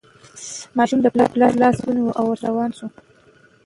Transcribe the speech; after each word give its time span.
ماشوم 0.77 0.99
د 1.03 1.07
پلار 1.33 1.53
لاس 1.61 1.77
ونیو 1.81 2.15
او 2.17 2.25
ورسره 2.27 2.49
روان 2.51 2.71
شو. 2.77 2.87